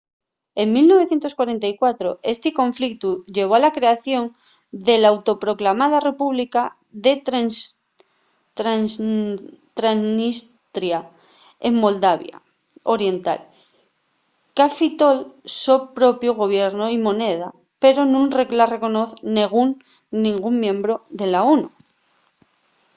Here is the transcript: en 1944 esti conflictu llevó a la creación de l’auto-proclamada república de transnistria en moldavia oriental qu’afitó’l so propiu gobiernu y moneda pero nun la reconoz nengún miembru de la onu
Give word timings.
en 0.61 0.67
1944 0.73 2.09
esti 2.33 2.49
conflictu 2.61 3.09
llevó 3.35 3.53
a 3.57 3.63
la 3.65 3.73
creación 3.77 4.23
de 4.87 4.95
l’auto-proclamada 5.01 6.03
república 6.09 6.61
de 7.05 7.13
transnistria 9.79 10.99
en 11.67 11.73
moldavia 11.83 12.37
oriental 12.95 13.39
qu’afitó’l 14.55 15.17
so 15.61 15.75
propiu 15.97 16.31
gobiernu 16.43 16.85
y 16.95 16.99
moneda 17.07 17.47
pero 17.83 17.99
nun 18.11 18.25
la 18.59 18.65
reconoz 18.75 19.09
nengún 20.23 20.53
miembru 20.63 20.95
de 21.19 21.25
la 21.33 21.41
onu 21.53 21.69